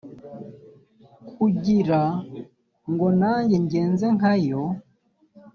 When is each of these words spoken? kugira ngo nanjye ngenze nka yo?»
kugira 1.35 2.01
ngo 2.91 3.07
nanjye 3.19 3.55
ngenze 3.63 4.05
nka 4.17 4.33
yo?» 4.47 4.63